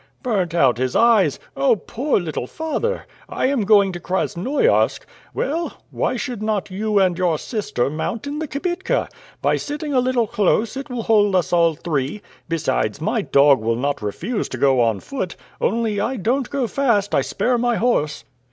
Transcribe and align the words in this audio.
"Burnt 0.23 0.55
out 0.55 0.79
his 0.79 0.95
eyes! 0.95 1.39
Oh! 1.55 1.75
poor 1.75 2.19
little 2.19 2.47
father! 2.47 3.05
I 3.29 3.45
am 3.45 3.65
going 3.65 3.91
to 3.91 3.99
Krasnoiarsk. 3.99 5.01
Well, 5.31 5.77
why 5.91 6.15
should 6.17 6.41
not 6.41 6.71
you 6.71 6.97
and 6.97 7.15
your 7.19 7.37
sister 7.37 7.87
mount 7.87 8.25
in 8.25 8.39
the 8.39 8.47
kibitka? 8.47 9.07
By 9.43 9.57
sitting 9.57 9.93
a 9.93 9.99
little 9.99 10.25
close, 10.25 10.75
it 10.75 10.89
will 10.89 11.03
hold 11.03 11.35
us 11.35 11.53
all 11.53 11.75
three. 11.75 12.23
Besides, 12.49 12.99
my 12.99 13.21
dog 13.21 13.59
will 13.61 13.75
not 13.75 14.01
refuse 14.01 14.49
to 14.49 14.57
go 14.57 14.79
on 14.81 15.01
foot; 15.01 15.35
only 15.61 15.99
I 15.99 16.15
don't 16.15 16.49
go 16.49 16.65
fast, 16.65 17.13
I 17.13 17.21
spare 17.21 17.59
my 17.59 17.75
horse." 17.75 18.23